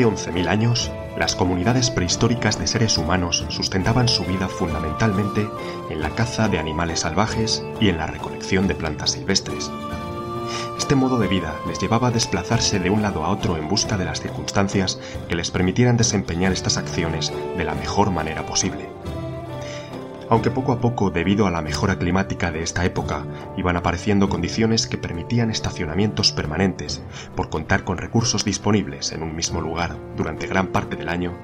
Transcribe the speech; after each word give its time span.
Hace 0.00 0.32
11.000 0.32 0.48
años, 0.48 0.90
las 1.18 1.36
comunidades 1.36 1.90
prehistóricas 1.90 2.58
de 2.58 2.66
seres 2.66 2.96
humanos 2.96 3.44
sustentaban 3.50 4.08
su 4.08 4.24
vida 4.24 4.48
fundamentalmente 4.48 5.46
en 5.90 6.00
la 6.00 6.08
caza 6.08 6.48
de 6.48 6.58
animales 6.58 7.00
salvajes 7.00 7.62
y 7.82 7.90
en 7.90 7.98
la 7.98 8.06
recolección 8.06 8.66
de 8.66 8.74
plantas 8.74 9.10
silvestres. 9.10 9.70
Este 10.78 10.94
modo 10.94 11.18
de 11.18 11.28
vida 11.28 11.54
les 11.66 11.78
llevaba 11.80 12.08
a 12.08 12.12
desplazarse 12.12 12.78
de 12.78 12.88
un 12.88 13.02
lado 13.02 13.26
a 13.26 13.28
otro 13.28 13.58
en 13.58 13.68
busca 13.68 13.98
de 13.98 14.06
las 14.06 14.22
circunstancias 14.22 14.98
que 15.28 15.34
les 15.34 15.50
permitieran 15.50 15.98
desempeñar 15.98 16.52
estas 16.52 16.78
acciones 16.78 17.30
de 17.58 17.64
la 17.64 17.74
mejor 17.74 18.10
manera 18.10 18.46
posible. 18.46 18.88
Aunque 20.30 20.52
poco 20.52 20.70
a 20.70 20.80
poco, 20.80 21.10
debido 21.10 21.48
a 21.48 21.50
la 21.50 21.60
mejora 21.60 21.98
climática 21.98 22.52
de 22.52 22.62
esta 22.62 22.84
época, 22.84 23.26
iban 23.56 23.76
apareciendo 23.76 24.28
condiciones 24.28 24.86
que 24.86 24.96
permitían 24.96 25.50
estacionamientos 25.50 26.30
permanentes 26.30 27.02
por 27.34 27.50
contar 27.50 27.82
con 27.82 27.98
recursos 27.98 28.44
disponibles 28.44 29.10
en 29.10 29.24
un 29.24 29.34
mismo 29.34 29.60
lugar 29.60 29.96
durante 30.16 30.46
gran 30.46 30.68
parte 30.68 30.94
del 30.94 31.08
año, 31.08 31.36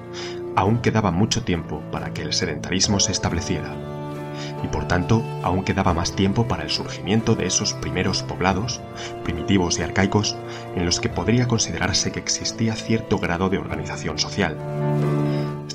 aún 0.55 0.77
quedaba 0.77 1.11
mucho 1.11 1.43
tiempo 1.43 1.81
para 1.91 2.13
que 2.13 2.21
el 2.21 2.31
sedentarismo 2.31 3.01
se 3.01 3.11
estableciera. 3.11 3.75
Y 4.63 4.67
por 4.67 4.87
tanto, 4.87 5.21
aún 5.43 5.65
quedaba 5.65 5.93
más 5.93 6.13
tiempo 6.13 6.47
para 6.47 6.63
el 6.63 6.69
surgimiento 6.69 7.35
de 7.35 7.47
esos 7.47 7.73
primeros 7.73 8.23
poblados, 8.23 8.79
primitivos 9.25 9.79
y 9.79 9.81
arcaicos, 9.81 10.37
en 10.77 10.85
los 10.85 11.01
que 11.01 11.09
podría 11.09 11.49
considerarse 11.49 12.13
que 12.13 12.19
existía 12.19 12.73
cierto 12.73 13.19
grado 13.19 13.49
de 13.49 13.57
organización 13.57 14.17
social. 14.17 14.55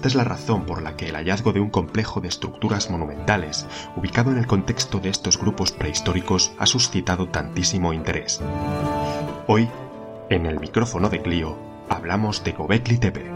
Esta 0.02 0.08
es 0.08 0.14
la 0.16 0.24
razón 0.24 0.66
por 0.66 0.82
la 0.82 0.96
que 0.96 1.10
el 1.10 1.14
hallazgo 1.14 1.52
de 1.52 1.60
un 1.60 1.70
complejo 1.70 2.20
de 2.20 2.26
estructuras 2.26 2.90
monumentales, 2.90 3.68
ubicado 3.94 4.32
en 4.32 4.38
el 4.38 4.48
contexto 4.48 4.98
de 4.98 5.10
estos 5.10 5.38
grupos 5.38 5.70
prehistóricos, 5.70 6.50
ha 6.58 6.66
suscitado 6.66 7.28
tantísimo 7.28 7.92
interés. 7.92 8.40
Hoy, 9.46 9.68
en 10.28 10.46
el 10.46 10.58
micrófono 10.58 11.08
de 11.08 11.22
Clio, 11.22 11.56
hablamos 11.88 12.42
de 12.42 12.50
Gobekli 12.50 12.98
Tepe. 12.98 13.30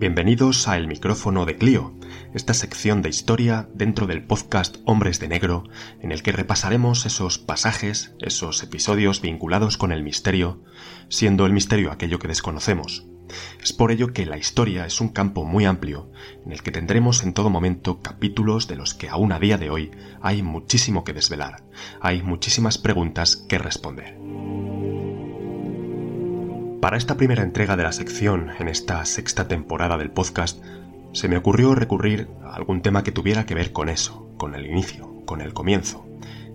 Bienvenidos 0.00 0.66
a 0.66 0.78
El 0.78 0.88
micrófono 0.88 1.44
de 1.44 1.58
Clio, 1.58 1.92
esta 2.32 2.54
sección 2.54 3.02
de 3.02 3.10
historia 3.10 3.68
dentro 3.74 4.06
del 4.06 4.24
podcast 4.24 4.78
Hombres 4.86 5.20
de 5.20 5.28
Negro, 5.28 5.64
en 6.00 6.10
el 6.10 6.22
que 6.22 6.32
repasaremos 6.32 7.04
esos 7.04 7.36
pasajes, 7.36 8.14
esos 8.18 8.62
episodios 8.62 9.20
vinculados 9.20 9.76
con 9.76 9.92
el 9.92 10.02
misterio, 10.02 10.64
siendo 11.10 11.44
el 11.44 11.52
misterio 11.52 11.92
aquello 11.92 12.18
que 12.18 12.28
desconocemos. 12.28 13.06
Es 13.62 13.74
por 13.74 13.92
ello 13.92 14.14
que 14.14 14.24
la 14.24 14.38
historia 14.38 14.86
es 14.86 15.02
un 15.02 15.10
campo 15.10 15.44
muy 15.44 15.66
amplio, 15.66 16.10
en 16.46 16.52
el 16.52 16.62
que 16.62 16.70
tendremos 16.70 17.22
en 17.22 17.34
todo 17.34 17.50
momento 17.50 18.00
capítulos 18.00 18.68
de 18.68 18.76
los 18.76 18.94
que 18.94 19.10
aún 19.10 19.32
a 19.32 19.38
día 19.38 19.58
de 19.58 19.68
hoy 19.68 19.90
hay 20.22 20.42
muchísimo 20.42 21.04
que 21.04 21.12
desvelar, 21.12 21.62
hay 22.00 22.22
muchísimas 22.22 22.78
preguntas 22.78 23.36
que 23.36 23.58
responder. 23.58 24.16
Para 26.80 26.96
esta 26.96 27.18
primera 27.18 27.42
entrega 27.42 27.76
de 27.76 27.82
la 27.82 27.92
sección, 27.92 28.52
en 28.58 28.66
esta 28.66 29.04
sexta 29.04 29.46
temporada 29.46 29.98
del 29.98 30.10
podcast, 30.10 30.64
se 31.12 31.28
me 31.28 31.36
ocurrió 31.36 31.74
recurrir 31.74 32.28
a 32.42 32.54
algún 32.54 32.80
tema 32.80 33.02
que 33.02 33.12
tuviera 33.12 33.44
que 33.44 33.54
ver 33.54 33.72
con 33.72 33.90
eso, 33.90 34.30
con 34.38 34.54
el 34.54 34.64
inicio, 34.64 35.22
con 35.26 35.42
el 35.42 35.52
comienzo, 35.52 36.06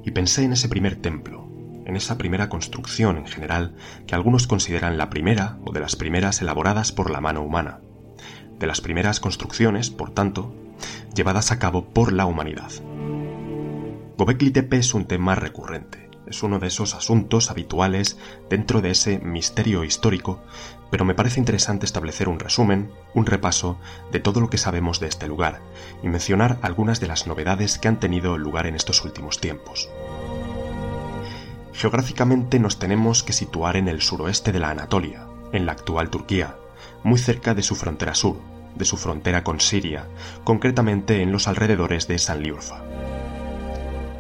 y 0.03 0.09
pensé 0.12 0.44
en 0.44 0.53
ese 0.53 0.68
primer 0.68 0.96
templo, 0.96 1.47
en 1.85 1.96
esa 1.96 2.18
primera 2.18 2.50
construcción 2.50 3.18
en 3.18 3.28
general 3.28 3.75
que 4.08 4.16
algunos 4.16 4.47
consideran 4.47 4.97
la 4.97 5.12
primera 5.12 5.59
o 5.64 5.72
de 5.72 5.81
las 5.81 5.96
primeras 5.96 6.41
elaboradas 6.41 6.91
por 6.91 7.12
la 7.12 7.22
mano 7.22 7.44
humana, 7.44 7.81
de 8.58 8.66
las 8.66 8.81
primeras 8.81 9.19
construcciones, 9.19 9.91
por 9.91 10.09
tanto, 10.09 10.56
llevadas 11.14 11.52
a 11.52 11.59
cabo 11.59 11.85
por 11.85 12.12
la 12.12 12.25
humanidad. 12.25 12.72
Gobekli 14.18 14.50
Tepe 14.50 14.78
es 14.78 14.96
un 14.96 15.06
tema 15.06 15.35
recurrente 15.35 16.04
es 16.28 16.44
uno 16.44 16.59
de 16.59 16.68
esos 16.68 16.96
asuntos 16.96 17.52
habituales 17.52 18.18
dentro 18.50 18.81
de 18.81 18.91
ese 18.91 19.19
misterio 19.19 19.84
histórico, 19.84 20.41
pero 20.91 21.06
me 21.06 21.16
parece 21.16 21.40
interesante 21.40 21.86
establecer 21.86 22.30
un 22.30 22.40
resumen, 22.40 22.91
un 23.13 23.25
repaso 23.25 23.78
de 24.12 24.19
todo 24.19 24.40
lo 24.40 24.50
que 24.50 24.58
sabemos 24.58 25.00
de 25.00 25.08
este 25.08 25.28
lugar 25.28 25.62
y 26.03 26.08
mencionar 26.08 26.59
algunas 26.62 27.00
de 27.00 27.08
las 27.08 27.28
novedades 27.28 27.80
que 27.80 27.88
han 27.88 28.00
tenido 28.00 28.38
lugar 28.38 28.68
en 28.68 28.75
estos 28.75 29.03
últimos 29.03 29.40
tiempos. 29.40 29.90
Geográficamente 31.74 32.59
nos 32.59 32.80
tenemos 32.80 33.24
que 33.24 33.34
situar 33.34 33.75
en 33.75 33.88
el 33.88 34.02
suroeste 34.02 34.52
de 34.52 34.59
la 34.59 34.69
Anatolia, 34.69 35.28
en 35.52 35.66
la 35.66 35.74
actual 35.74 36.09
Turquía, 36.09 36.56
muy 37.03 37.19
cerca 37.19 37.53
de 37.53 37.64
su 37.64 37.75
frontera 37.75 38.16
sur, 38.16 38.38
de 38.75 38.85
su 38.85 38.97
frontera 38.97 39.44
con 39.44 39.59
Siria, 39.59 40.08
concretamente 40.44 41.22
en 41.22 41.31
los 41.31 41.47
alrededores 41.47 42.08
de 42.08 42.18
Sanliurfa. 42.18 42.84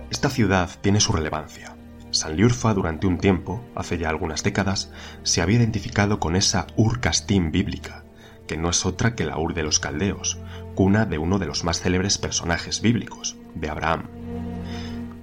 Esta 0.09 0.29
ciudad 0.29 0.69
tiene 0.81 0.99
su 0.99 1.13
relevancia, 1.13 1.75
Sanliurfa 2.15 2.73
durante 2.73 3.07
un 3.07 3.17
tiempo, 3.17 3.63
hace 3.75 3.97
ya 3.97 4.09
algunas 4.09 4.43
décadas, 4.43 4.91
se 5.23 5.41
había 5.41 5.57
identificado 5.57 6.19
con 6.19 6.35
esa 6.35 6.67
Ur-Kastim 6.75 7.51
bíblica, 7.51 8.03
que 8.47 8.57
no 8.57 8.69
es 8.69 8.85
otra 8.85 9.15
que 9.15 9.25
la 9.25 9.37
Ur 9.37 9.53
de 9.53 9.63
los 9.63 9.79
caldeos, 9.79 10.39
cuna 10.75 11.05
de 11.05 11.17
uno 11.17 11.39
de 11.39 11.45
los 11.45 11.63
más 11.63 11.81
célebres 11.81 12.17
personajes 12.17 12.81
bíblicos, 12.81 13.35
de 13.53 13.69
Abraham. 13.69 14.03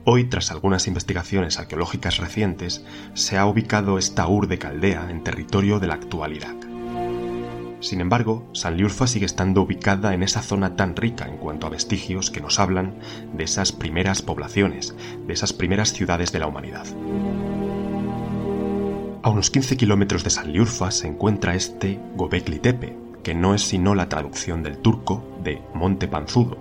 Hoy, 0.04 0.24
tras 0.24 0.50
algunas 0.50 0.88
investigaciones 0.88 1.58
arqueológicas 1.58 2.18
recientes, 2.18 2.84
se 3.14 3.38
ha 3.38 3.46
ubicado 3.46 3.98
esta 3.98 4.26
Ur 4.26 4.48
de 4.48 4.58
Caldea 4.58 5.08
en 5.10 5.22
territorio 5.22 5.78
del 5.78 5.92
actual 5.92 6.32
Irak. 6.32 6.71
Sin 7.82 8.00
embargo, 8.00 8.44
Sanliurfa 8.52 9.08
sigue 9.08 9.26
estando 9.26 9.60
ubicada 9.60 10.14
en 10.14 10.22
esa 10.22 10.40
zona 10.40 10.76
tan 10.76 10.94
rica 10.94 11.26
en 11.26 11.36
cuanto 11.36 11.66
a 11.66 11.70
vestigios 11.70 12.30
que 12.30 12.40
nos 12.40 12.60
hablan 12.60 12.94
de 13.34 13.42
esas 13.42 13.72
primeras 13.72 14.22
poblaciones, 14.22 14.94
de 15.26 15.32
esas 15.32 15.52
primeras 15.52 15.92
ciudades 15.92 16.30
de 16.30 16.38
la 16.38 16.46
humanidad. 16.46 16.86
A 19.24 19.30
unos 19.30 19.50
15 19.50 19.76
kilómetros 19.76 20.22
de 20.22 20.30
Sanliurfa 20.30 20.92
se 20.92 21.08
encuentra 21.08 21.56
este 21.56 21.98
Gobekli 22.14 22.60
Tepe, 22.60 22.96
que 23.24 23.34
no 23.34 23.52
es 23.52 23.62
sino 23.62 23.96
la 23.96 24.08
traducción 24.08 24.62
del 24.62 24.78
turco 24.78 25.24
de 25.42 25.60
Monte 25.74 26.06
Panzudo. 26.06 26.58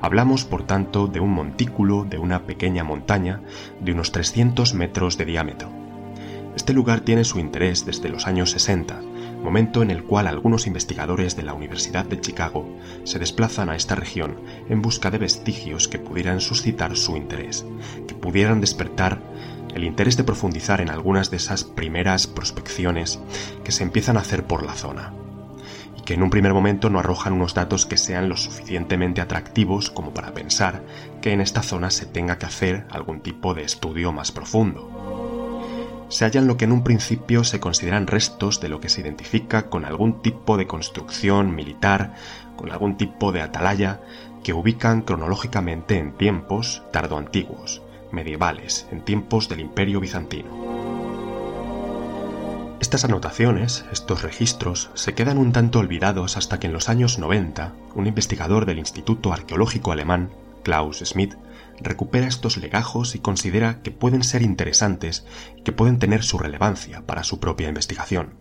Hablamos, 0.00 0.44
por 0.44 0.62
tanto, 0.62 1.08
de 1.08 1.18
un 1.18 1.30
montículo 1.30 2.06
de 2.08 2.18
una 2.18 2.46
pequeña 2.46 2.84
montaña 2.84 3.40
de 3.80 3.92
unos 3.92 4.12
300 4.12 4.74
metros 4.74 5.18
de 5.18 5.24
diámetro. 5.24 5.70
Este 6.54 6.72
lugar 6.72 7.00
tiene 7.00 7.24
su 7.24 7.40
interés 7.40 7.84
desde 7.84 8.08
los 8.08 8.26
años 8.26 8.52
60, 8.52 9.00
momento 9.42 9.82
en 9.82 9.90
el 9.90 10.04
cual 10.04 10.26
algunos 10.26 10.66
investigadores 10.66 11.36
de 11.36 11.42
la 11.42 11.54
Universidad 11.54 12.04
de 12.04 12.20
Chicago 12.20 12.68
se 13.04 13.18
desplazan 13.18 13.70
a 13.70 13.76
esta 13.76 13.94
región 13.94 14.36
en 14.68 14.82
busca 14.82 15.10
de 15.10 15.18
vestigios 15.18 15.88
que 15.88 15.98
pudieran 15.98 16.40
suscitar 16.40 16.96
su 16.96 17.16
interés, 17.16 17.64
que 18.06 18.14
pudieran 18.14 18.60
despertar 18.60 19.20
el 19.74 19.84
interés 19.84 20.16
de 20.16 20.24
profundizar 20.24 20.80
en 20.80 20.90
algunas 20.90 21.30
de 21.30 21.36
esas 21.36 21.64
primeras 21.64 22.26
prospecciones 22.26 23.20
que 23.64 23.72
se 23.72 23.82
empiezan 23.82 24.16
a 24.16 24.20
hacer 24.20 24.44
por 24.44 24.64
la 24.64 24.74
zona, 24.74 25.12
y 25.96 26.02
que 26.02 26.14
en 26.14 26.22
un 26.22 26.30
primer 26.30 26.52
momento 26.52 26.90
no 26.90 26.98
arrojan 26.98 27.32
unos 27.32 27.54
datos 27.54 27.86
que 27.86 27.96
sean 27.96 28.28
lo 28.28 28.36
suficientemente 28.36 29.20
atractivos 29.20 29.90
como 29.90 30.12
para 30.12 30.34
pensar 30.34 30.82
que 31.22 31.32
en 31.32 31.40
esta 31.40 31.62
zona 31.62 31.90
se 31.90 32.06
tenga 32.06 32.38
que 32.38 32.46
hacer 32.46 32.86
algún 32.90 33.20
tipo 33.20 33.54
de 33.54 33.64
estudio 33.64 34.12
más 34.12 34.32
profundo. 34.32 34.99
Se 36.10 36.24
hallan 36.24 36.48
lo 36.48 36.56
que 36.56 36.64
en 36.66 36.72
un 36.72 36.82
principio 36.82 37.44
se 37.44 37.60
consideran 37.60 38.08
restos 38.08 38.60
de 38.60 38.68
lo 38.68 38.80
que 38.80 38.88
se 38.88 39.00
identifica 39.00 39.70
con 39.70 39.84
algún 39.84 40.20
tipo 40.20 40.56
de 40.56 40.66
construcción 40.66 41.54
militar, 41.54 42.14
con 42.56 42.70
algún 42.70 42.96
tipo 42.96 43.32
de 43.32 43.40
atalaya, 43.40 44.00
que 44.42 44.52
ubican 44.52 45.02
cronológicamente 45.02 45.98
en 45.98 46.12
tiempos 46.12 46.82
tardoantiguos, 46.92 47.82
medievales, 48.10 48.88
en 48.90 49.02
tiempos 49.02 49.48
del 49.48 49.60
Imperio 49.60 50.00
Bizantino. 50.00 50.50
Estas 52.80 53.04
anotaciones, 53.04 53.84
estos 53.92 54.22
registros, 54.22 54.90
se 54.94 55.14
quedan 55.14 55.38
un 55.38 55.52
tanto 55.52 55.78
olvidados 55.78 56.36
hasta 56.36 56.58
que 56.58 56.66
en 56.66 56.72
los 56.72 56.88
años 56.88 57.18
90 57.18 57.72
un 57.94 58.06
investigador 58.06 58.66
del 58.66 58.78
Instituto 58.78 59.32
Arqueológico 59.32 59.92
Alemán, 59.92 60.30
Klaus 60.64 61.02
Schmidt, 61.04 61.34
recupera 61.80 62.26
estos 62.26 62.56
legajos 62.56 63.14
y 63.14 63.18
considera 63.18 63.82
que 63.82 63.90
pueden 63.90 64.22
ser 64.22 64.42
interesantes 64.42 65.26
y 65.56 65.62
que 65.62 65.72
pueden 65.72 65.98
tener 65.98 66.22
su 66.22 66.38
relevancia 66.38 67.06
para 67.06 67.24
su 67.24 67.40
propia 67.40 67.68
investigación. 67.68 68.38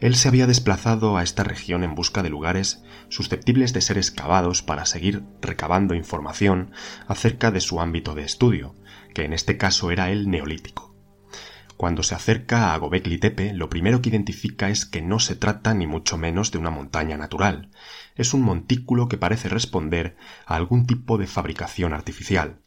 Él 0.00 0.16
se 0.16 0.28
había 0.28 0.46
desplazado 0.46 1.18
a 1.18 1.22
esta 1.22 1.44
región 1.44 1.84
en 1.84 1.94
busca 1.94 2.22
de 2.22 2.30
lugares 2.30 2.82
susceptibles 3.10 3.74
de 3.74 3.82
ser 3.82 3.98
excavados 3.98 4.62
para 4.62 4.86
seguir 4.86 5.24
recabando 5.42 5.94
información 5.94 6.72
acerca 7.06 7.50
de 7.50 7.60
su 7.60 7.80
ámbito 7.80 8.14
de 8.14 8.24
estudio, 8.24 8.74
que 9.14 9.24
en 9.24 9.34
este 9.34 9.58
caso 9.58 9.90
era 9.90 10.10
el 10.10 10.30
neolítico. 10.30 10.89
Cuando 11.80 12.02
se 12.02 12.14
acerca 12.14 12.74
a 12.74 12.76
Gobekli 12.76 13.16
Tepe, 13.16 13.54
lo 13.54 13.70
primero 13.70 14.02
que 14.02 14.10
identifica 14.10 14.68
es 14.68 14.84
que 14.84 15.00
no 15.00 15.18
se 15.18 15.34
trata 15.34 15.72
ni 15.72 15.86
mucho 15.86 16.18
menos 16.18 16.50
de 16.50 16.58
una 16.58 16.68
montaña 16.68 17.16
natural. 17.16 17.70
Es 18.16 18.34
un 18.34 18.42
montículo 18.42 19.08
que 19.08 19.16
parece 19.16 19.48
responder 19.48 20.14
a 20.44 20.56
algún 20.56 20.84
tipo 20.84 21.16
de 21.16 21.26
fabricación 21.26 21.94
artificial. 21.94 22.58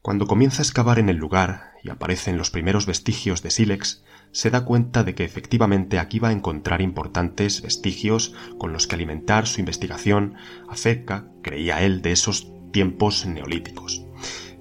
Cuando 0.00 0.26
comienza 0.26 0.62
a 0.62 0.64
excavar 0.64 0.98
en 0.98 1.10
el 1.10 1.16
lugar 1.16 1.72
y 1.84 1.90
aparecen 1.90 2.38
los 2.38 2.50
primeros 2.50 2.86
vestigios 2.86 3.42
de 3.42 3.50
sílex, 3.50 4.02
se 4.32 4.48
da 4.48 4.64
cuenta 4.64 5.04
de 5.04 5.14
que 5.14 5.24
efectivamente 5.24 5.98
aquí 5.98 6.18
va 6.18 6.28
a 6.28 6.32
encontrar 6.32 6.80
importantes 6.80 7.60
vestigios 7.60 8.34
con 8.56 8.72
los 8.72 8.86
que 8.86 8.94
alimentar 8.94 9.46
su 9.46 9.60
investigación 9.60 10.36
acerca, 10.70 11.28
creía 11.42 11.82
él, 11.82 12.00
de 12.00 12.12
esos 12.12 12.50
tiempos 12.72 13.26
neolíticos 13.26 14.06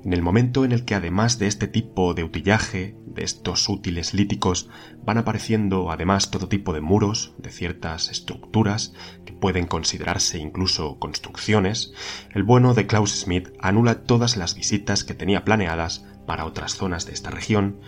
en 0.06 0.14
el 0.14 0.22
momento 0.22 0.64
en 0.64 0.72
el 0.72 0.86
que 0.86 0.94
además 0.94 1.40
de 1.40 1.48
este 1.48 1.68
tipo 1.68 2.14
de 2.14 2.24
utillaje, 2.24 2.96
de 3.08 3.24
estos 3.24 3.68
útiles 3.68 4.14
líticos, 4.14 4.70
van 5.04 5.18
apareciendo 5.18 5.92
además 5.92 6.30
todo 6.30 6.48
tipo 6.48 6.74
de 6.74 6.82
muros, 6.82 7.34
de 7.40 7.50
ciertas 7.50 8.10
estructuras, 8.10 8.94
que 9.26 9.34
pueden 9.34 9.66
considerarse 9.66 10.38
incluso 10.38 11.00
construcciones, 11.00 11.92
el 12.36 12.44
bueno 12.44 12.76
de 12.76 12.86
Klaus 12.86 13.20
Smith 13.20 13.50
anula 13.60 14.04
todas 14.04 14.38
las 14.38 14.54
visitas 14.54 15.04
que 15.04 15.16
tenía 15.16 15.44
planeadas 15.44 16.06
para 16.28 16.46
otras 16.46 16.76
zonas 16.76 17.08
de 17.08 17.14
esta 17.14 17.32
región 17.32 17.80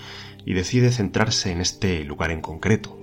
y 0.44 0.54
decide 0.54 0.92
centrarse 0.92 1.52
en 1.52 1.62
este 1.62 2.04
lugar 2.04 2.32
en 2.32 2.42
concreto, 2.42 2.98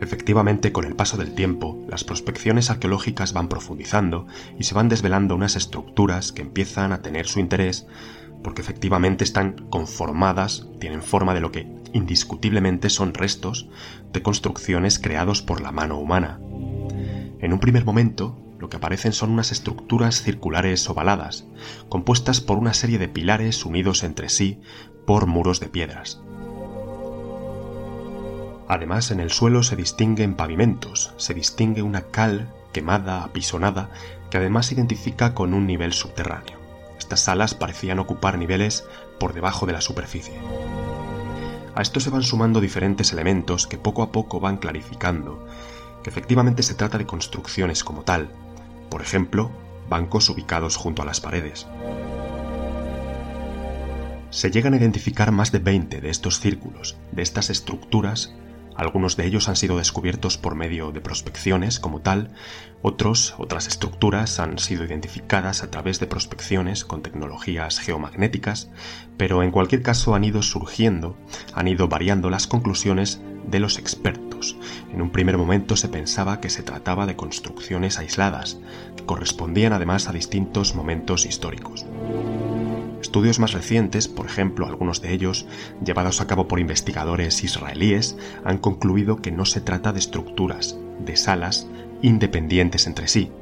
Efectivamente, 0.00 0.72
con 0.72 0.84
el 0.86 0.96
paso 0.96 1.16
del 1.16 1.34
tiempo, 1.34 1.78
las 1.88 2.04
prospecciones 2.04 2.70
arqueológicas 2.70 3.32
van 3.32 3.48
profundizando 3.48 4.26
y 4.58 4.64
se 4.64 4.74
van 4.74 4.88
desvelando 4.88 5.34
unas 5.34 5.56
estructuras 5.56 6.32
que 6.32 6.42
empiezan 6.42 6.92
a 6.92 7.02
tener 7.02 7.26
su 7.26 7.38
interés 7.38 7.86
porque 8.42 8.62
efectivamente 8.62 9.24
están 9.24 9.52
conformadas, 9.68 10.66
tienen 10.78 11.02
forma 11.02 11.34
de 11.34 11.40
lo 11.40 11.52
que 11.52 11.66
indiscutiblemente 11.92 12.88
son 12.88 13.14
restos 13.14 13.68
de 14.12 14.22
construcciones 14.22 14.98
creados 14.98 15.42
por 15.42 15.60
la 15.60 15.72
mano 15.72 15.98
humana. 15.98 16.40
En 17.40 17.52
un 17.52 17.60
primer 17.60 17.84
momento, 17.84 18.38
lo 18.58 18.68
que 18.68 18.76
aparecen 18.76 19.12
son 19.12 19.30
unas 19.30 19.52
estructuras 19.52 20.22
circulares 20.22 20.88
ovaladas, 20.88 21.46
compuestas 21.88 22.40
por 22.40 22.58
una 22.58 22.74
serie 22.74 22.98
de 22.98 23.08
pilares 23.08 23.64
unidos 23.64 24.04
entre 24.04 24.28
sí 24.28 24.60
por 25.06 25.26
muros 25.26 25.60
de 25.60 25.68
piedras. 25.68 26.20
Además, 28.70 29.10
en 29.10 29.18
el 29.18 29.32
suelo 29.32 29.64
se 29.64 29.74
distinguen 29.74 30.36
pavimentos, 30.36 31.12
se 31.16 31.34
distingue 31.34 31.82
una 31.82 32.02
cal 32.02 32.52
quemada, 32.72 33.24
apisonada, 33.24 33.90
que 34.30 34.36
además 34.36 34.66
se 34.66 34.74
identifica 34.74 35.34
con 35.34 35.54
un 35.54 35.66
nivel 35.66 35.92
subterráneo. 35.92 36.56
Estas 36.96 37.18
salas 37.18 37.54
parecían 37.54 37.98
ocupar 37.98 38.38
niveles 38.38 38.84
por 39.18 39.34
debajo 39.34 39.66
de 39.66 39.72
la 39.72 39.80
superficie. 39.80 40.38
A 41.74 41.82
esto 41.82 41.98
se 41.98 42.10
van 42.10 42.22
sumando 42.22 42.60
diferentes 42.60 43.12
elementos 43.12 43.66
que 43.66 43.76
poco 43.76 44.04
a 44.04 44.12
poco 44.12 44.38
van 44.38 44.58
clarificando 44.58 45.44
que 46.04 46.10
efectivamente 46.10 46.62
se 46.62 46.74
trata 46.74 46.96
de 46.96 47.06
construcciones 47.06 47.82
como 47.82 48.02
tal, 48.02 48.30
por 48.88 49.02
ejemplo, 49.02 49.50
bancos 49.88 50.30
ubicados 50.30 50.76
junto 50.76 51.02
a 51.02 51.06
las 51.06 51.20
paredes. 51.20 51.66
Se 54.30 54.52
llegan 54.52 54.74
a 54.74 54.76
identificar 54.76 55.32
más 55.32 55.50
de 55.50 55.58
20 55.58 56.00
de 56.00 56.08
estos 56.08 56.38
círculos, 56.38 56.96
de 57.10 57.22
estas 57.22 57.50
estructuras 57.50 58.32
algunos 58.80 59.18
de 59.18 59.26
ellos 59.26 59.50
han 59.50 59.56
sido 59.56 59.76
descubiertos 59.76 60.38
por 60.38 60.54
medio 60.54 60.90
de 60.90 61.02
prospecciones 61.02 61.78
como 61.78 62.00
tal, 62.00 62.30
otros, 62.80 63.34
otras 63.36 63.66
estructuras 63.66 64.40
han 64.40 64.58
sido 64.58 64.84
identificadas 64.84 65.62
a 65.62 65.70
través 65.70 66.00
de 66.00 66.06
prospecciones 66.06 66.86
con 66.86 67.02
tecnologías 67.02 67.78
geomagnéticas, 67.78 68.70
pero 69.18 69.42
en 69.42 69.50
cualquier 69.50 69.82
caso 69.82 70.14
han 70.14 70.24
ido 70.24 70.40
surgiendo, 70.40 71.18
han 71.52 71.68
ido 71.68 71.88
variando 71.88 72.30
las 72.30 72.46
conclusiones 72.46 73.20
de 73.46 73.60
los 73.60 73.76
expertos. 73.76 74.56
En 74.94 75.02
un 75.02 75.10
primer 75.10 75.36
momento 75.36 75.76
se 75.76 75.90
pensaba 75.90 76.40
que 76.40 76.48
se 76.48 76.62
trataba 76.62 77.04
de 77.04 77.16
construcciones 77.16 77.98
aisladas, 77.98 78.60
que 78.96 79.04
correspondían 79.04 79.74
además 79.74 80.08
a 80.08 80.12
distintos 80.12 80.74
momentos 80.74 81.26
históricos. 81.26 81.84
Estudios 83.00 83.38
más 83.38 83.52
recientes, 83.52 84.08
por 84.08 84.26
ejemplo 84.26 84.66
algunos 84.66 85.00
de 85.00 85.12
ellos 85.12 85.46
llevados 85.84 86.20
a 86.20 86.26
cabo 86.26 86.48
por 86.48 86.60
investigadores 86.60 87.42
israelíes, 87.42 88.16
han 88.44 88.58
concluido 88.58 89.16
que 89.16 89.32
no 89.32 89.46
se 89.46 89.60
trata 89.60 89.92
de 89.92 89.98
estructuras, 89.98 90.78
de 90.98 91.16
salas, 91.16 91.66
independientes 92.02 92.86
entre 92.86 93.08
sí, 93.08 93.32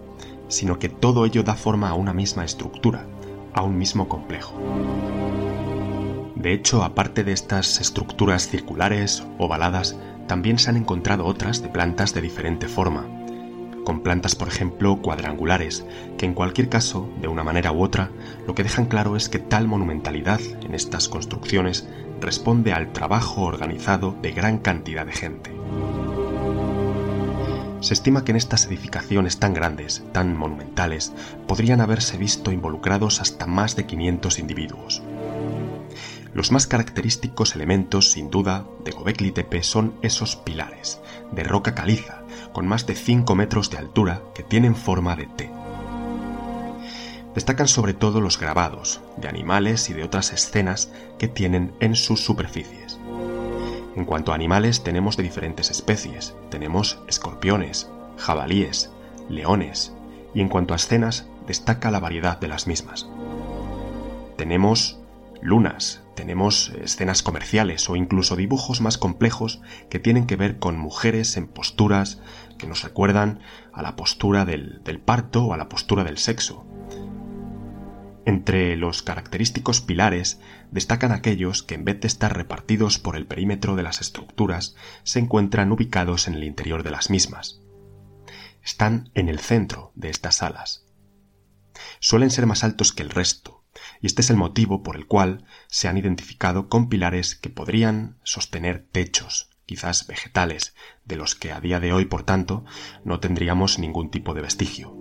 sino 0.49 0.79
que 0.79 0.89
todo 0.89 1.27
ello 1.27 1.43
da 1.43 1.55
forma 1.55 1.89
a 1.89 1.95
una 1.95 2.13
misma 2.13 2.45
estructura, 2.45 3.07
a 3.53 3.63
un 3.63 3.77
mismo 3.79 4.09
complejo. 4.09 4.55
De 6.37 6.53
hecho, 6.53 6.85
aparte 6.85 7.25
de 7.25 7.33
estas 7.33 7.81
estructuras 7.81 8.49
circulares, 8.49 9.25
ovaladas, 9.39 9.97
también 10.29 10.59
se 10.59 10.71
han 10.71 10.77
encontrado 10.77 11.25
otras 11.27 11.63
de 11.63 11.69
plantas 11.69 12.15
de 12.15 12.21
diferente 12.21 12.69
forma, 12.69 13.18
con 13.89 14.03
plantas 14.03 14.35
por 14.35 14.49
ejemplo 14.49 15.01
cuadrangulares, 15.01 15.83
que 16.19 16.27
en 16.27 16.35
cualquier 16.35 16.69
caso, 16.69 17.09
de 17.23 17.29
una 17.29 17.43
manera 17.43 17.73
u 17.73 17.83
otra, 17.83 18.11
lo 18.47 18.55
que 18.55 18.63
dejan 18.63 18.85
claro 18.85 19.17
es 19.17 19.31
que 19.31 19.39
tal 19.39 19.67
monumentalidad 19.67 20.41
en 20.61 20.75
estas 20.75 21.09
construcciones 21.09 21.89
responde 22.21 22.75
al 22.75 22.93
trabajo 22.93 23.47
organizado 23.47 24.15
de 24.21 24.33
gran 24.33 24.59
cantidad 24.59 25.07
de 25.07 25.13
gente. 25.13 25.53
Se 27.81 27.95
estima 27.95 28.25
que 28.25 28.33
en 28.33 28.37
estas 28.37 28.67
edificaciones 28.67 29.39
tan 29.39 29.55
grandes, 29.55 30.05
tan 30.13 30.37
monumentales, 30.37 31.15
podrían 31.47 31.81
haberse 31.81 32.19
visto 32.19 32.53
involucrados 32.53 33.23
hasta 33.23 33.47
más 33.47 33.75
de 33.75 33.87
500 33.87 34.39
individuos. 34.39 35.03
Los 36.35 36.53
más 36.53 36.67
característicos 36.67 37.55
elementos, 37.55 38.13
sin 38.13 38.29
duda, 38.29 38.67
de 38.85 38.91
Gobekli 38.91 39.31
Tepe 39.31 39.63
son 39.63 39.95
esos 40.03 40.37
pilares, 40.37 41.01
de 41.33 41.43
roca 41.43 41.75
caliza, 41.75 42.23
con 42.53 42.67
más 42.67 42.87
de 42.87 42.95
5 42.95 43.35
metros 43.35 43.71
de 43.71 43.79
altura 43.79 44.23
que 44.35 44.43
tienen 44.43 44.75
forma 44.75 45.17
de 45.17 45.27
T. 45.27 45.51
Destacan 47.35 47.69
sobre 47.69 47.95
todo 47.95 48.21
los 48.21 48.39
grabados 48.39 49.01
de 49.17 49.29
animales 49.29 49.91
y 49.91 49.95
de 49.95 50.03
otras 50.03 50.33
escenas 50.33 50.91
que 51.19 51.29
tienen 51.29 51.73
en 51.81 51.95
sus 51.95 52.21
superficies. 52.25 52.99
En 53.95 54.05
cuanto 54.05 54.33
a 54.33 54.35
animales 54.35 54.83
tenemos 54.83 55.17
de 55.17 55.23
diferentes 55.23 55.71
especies, 55.71 56.35
tenemos 56.51 57.01
escorpiones, 57.09 57.91
jabalíes, 58.17 58.91
leones, 59.29 59.93
y 60.35 60.41
en 60.41 60.49
cuanto 60.49 60.73
a 60.73 60.77
escenas 60.77 61.27
destaca 61.47 61.91
la 61.91 62.01
variedad 62.01 62.39
de 62.39 62.49
las 62.49 62.67
mismas. 62.67 63.09
Tenemos 64.37 64.98
lunas, 65.43 66.03
tenemos 66.15 66.71
escenas 66.83 67.23
comerciales 67.23 67.89
o 67.89 67.97
incluso 67.97 68.35
dibujos 68.35 68.81
más 68.81 68.99
complejos 68.99 69.61
que 69.89 69.99
tienen 69.99 70.27
que 70.27 70.37
ver 70.37 70.59
con 70.59 70.77
mujeres 70.77 71.37
en 71.37 71.47
posturas 71.47 72.21
que 72.59 72.67
nos 72.67 72.83
recuerdan 72.83 73.41
a 73.73 73.83
la 73.83 73.95
postura 73.95 74.45
del, 74.45 74.83
parto 75.05 75.45
o 75.45 75.55
a 75.55 75.57
la 75.57 75.69
postura 75.69 76.05
del 76.05 76.19
sexo. 76.19 76.67
Entre 78.27 78.77
los 78.77 79.03
característicos 79.03 79.81
pilares 79.81 80.41
destacan 80.71 81.13
aquellos 81.13 81.63
que 81.63 81.77
en 81.77 81.85
vez 81.85 82.01
de 82.01 82.09
estar 82.09 82.37
repartidos 82.37 82.99
por 82.99 83.17
el 83.17 83.27
perímetro 83.27 83.77
de 83.77 83.85
las 83.85 84.01
estructuras, 84.01 84.75
se 85.03 85.21
encuentran 85.21 85.73
ubicados 85.73 86.29
en 86.29 86.35
el 86.35 86.45
interior 86.45 86.83
de 86.83 86.91
las 86.91 87.11
mismas. 87.11 87.63
Están 88.63 89.11
en 89.15 89.29
el 89.29 89.39
centro 89.39 89.93
de 89.95 90.11
estas 90.11 90.37
salas. 90.37 90.85
Suelen 92.01 92.31
ser 92.31 92.47
más 92.47 92.65
altos 92.65 92.93
que 92.93 93.03
el 93.03 93.11
resto, 93.11 93.58
y 94.01 94.07
este 94.07 94.23
es 94.23 94.31
el 94.31 94.37
motivo 94.37 94.83
por 94.83 94.97
el 94.97 95.07
cual 95.07 95.45
se 95.67 95.89
han 95.89 95.99
identificado 95.99 96.69
con 96.69 96.89
pilares 96.89 97.35
que 97.35 97.51
podrían 97.51 98.17
sostener 98.23 98.87
techos, 98.91 99.51
quizás 99.67 100.07
vegetales, 100.07 100.75
de 101.05 101.17
los 101.17 101.35
que 101.35 101.53
a 101.53 101.61
día 101.61 101.81
de 101.81 101.93
hoy, 101.93 102.07
por 102.07 102.23
tanto, 102.23 102.65
no 103.05 103.21
tendríamos 103.21 103.79
ningún 103.79 104.11
tipo 104.11 104.35
de 104.35 104.43
vestigio. 104.43 104.95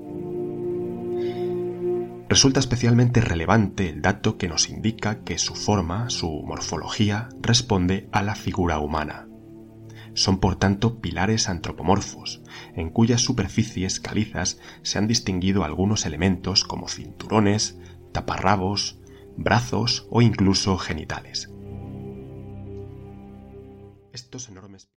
Resulta 2.29 2.59
especialmente 2.59 3.21
relevante 3.21 3.89
el 3.89 4.01
dato 4.01 4.37
que 4.37 4.49
nos 4.49 4.69
indica 4.69 5.23
que 5.23 5.37
su 5.37 5.55
forma, 5.55 6.09
su 6.09 6.43
morfología, 6.45 7.29
responde 7.41 8.09
a 8.11 8.21
la 8.21 8.35
figura 8.35 8.79
humana. 8.79 9.29
Son 10.13 10.39
por 10.39 10.57
tanto 10.57 10.99
pilares 10.99 11.47
antropomorfos, 11.47 12.41
en 12.75 12.89
cuyas 12.89 13.21
superficies 13.21 14.01
calizas 14.01 14.59
se 14.81 14.97
han 14.97 15.07
distinguido 15.07 15.63
algunos 15.63 16.05
elementos 16.05 16.65
como 16.65 16.89
cinturones, 16.89 17.77
taparrabos, 18.11 18.99
brazos 19.35 20.07
o 20.09 20.21
incluso 20.21 20.77
genitales. 20.77 21.49
Estos 24.13 24.49
enormes 24.49 24.89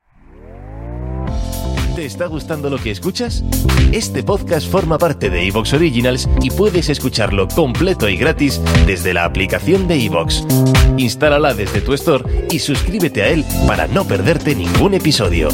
¿Te 1.98 2.06
está 2.06 2.26
gustando 2.26 2.70
lo 2.70 2.78
que 2.78 2.92
escuchas? 2.92 3.42
Este 3.90 4.22
podcast 4.22 4.70
forma 4.70 4.98
parte 4.98 5.30
de 5.30 5.48
Evox 5.48 5.72
Originals 5.72 6.28
y 6.40 6.50
puedes 6.50 6.90
escucharlo 6.90 7.48
completo 7.48 8.08
y 8.08 8.16
gratis 8.16 8.60
desde 8.86 9.12
la 9.12 9.24
aplicación 9.24 9.88
de 9.88 10.04
Evox. 10.04 10.46
Instálala 10.96 11.54
desde 11.54 11.80
tu 11.80 11.94
store 11.94 12.46
y 12.52 12.60
suscríbete 12.60 13.24
a 13.24 13.30
él 13.30 13.44
para 13.66 13.88
no 13.88 14.04
perderte 14.04 14.54
ningún 14.54 14.94
episodio. 14.94 15.48